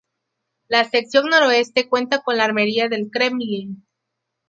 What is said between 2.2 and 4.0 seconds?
con la Armería del Kremlin.